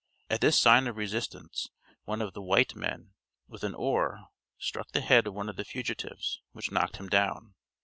At 0.31 0.41
this 0.41 0.57
sign 0.57 0.87
of 0.87 0.97
resistance 0.97 1.69
one 2.05 2.23
of 2.23 2.33
the 2.33 2.41
white 2.41 2.73
men, 2.75 3.11
with 3.47 3.63
an 3.63 3.75
oar, 3.75 4.29
struck 4.57 4.93
the 4.93 5.01
head 5.01 5.27
of 5.27 5.35
one 5.35 5.47
of 5.47 5.57
the 5.57 5.63
fugitives, 5.63 6.41
which 6.53 6.71
knocked 6.71 6.97
him 6.97 7.07
down. 7.07 7.53